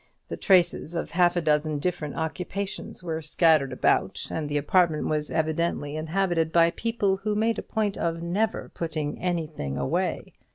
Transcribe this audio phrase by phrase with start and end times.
[0.29, 5.29] The traces of half a dozen different occupations were scattered about, and the apartment was
[5.29, 10.33] evidently inhabited by people who made a point of never putting anything away.